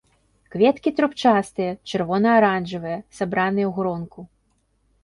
Кветкі 0.55 0.93
трубчастыя, 0.99 1.75
чырвона-аранжавыя, 1.91 2.99
сабраныя 3.21 3.67
ў 3.71 3.73
гронку. 3.79 4.29